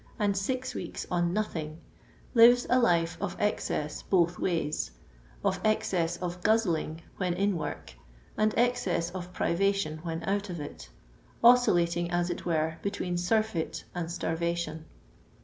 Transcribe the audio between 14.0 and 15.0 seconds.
starv ation.